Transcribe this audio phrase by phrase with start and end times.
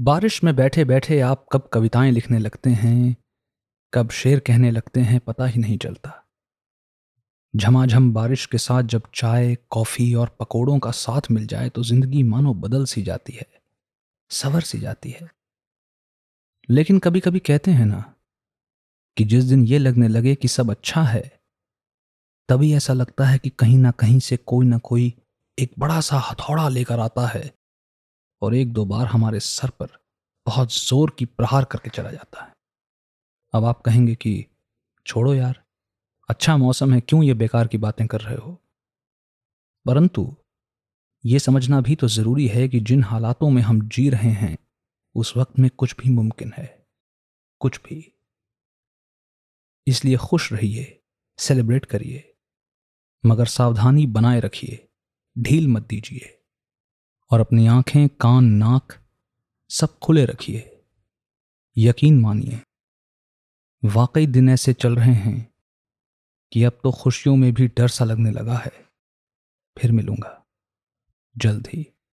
[0.00, 3.16] बारिश में बैठे बैठे आप कब कविताएँ लिखने लगते हैं,
[3.92, 6.12] कब शेर कहने लगते हैं, पता ही नहीं चलता।
[7.56, 12.22] झमाझम बारिश के साथ जब चाय, कॉफ़ी और पकोड़ों का साथ मिल जाए तो ज़िंदगी
[12.22, 13.46] मानो बदल सी जाती है,
[14.30, 15.30] सवर सी जाती है।
[16.68, 18.02] लेकिन कभी कभी कहते हैं ना
[19.16, 21.40] कि जिस दिन ये लगने लगे कि सब अच्छा है,
[22.48, 25.12] तभी ऐसा लगता है कि कहीं ना कहीं से कोई ना कोई
[25.58, 27.59] एक बड़ा सा हथौड़ा लेकर आता है।
[28.42, 29.88] और एक दो बार हमारे सर पर
[30.46, 32.56] बहुत ज़ोर की प्रहार करके चला जाता है।
[33.52, 34.46] अब आप कहेंगे कि,
[35.06, 35.64] छोड़ो यार
[36.28, 38.62] अच्छा मौसम है, क्यों ये बेकार की बातें कर रहे हो?
[39.86, 40.36] परंतु
[41.24, 44.58] ये समझना भी तो ज़रूरी है कि जिन हालातों में हम जी रहे हैं,
[45.14, 46.86] उस वक्त में कुछ भी मुमकिन है।
[47.60, 48.14] कुछ भी।
[49.86, 51.02] इसलिए खुश रहिए,
[51.38, 52.34] सेलिब्रेट करिए,
[53.26, 54.88] मगर सावधानी बनाए रखिए,
[55.38, 56.39] ढील मत दीजिए।
[57.30, 59.06] और अपनी आँखें, कान, नाक
[59.70, 60.82] सब खुले रखिए।
[61.78, 62.60] यकीन मानिए,
[63.84, 65.54] वाकई दिन ऐसे चल रहे हैं
[66.52, 68.72] कि अब तो खुशियों में भी डर सा लगने लगा है।
[69.78, 70.46] फिर मिलूँगा।
[71.38, 71.86] जल्द ही।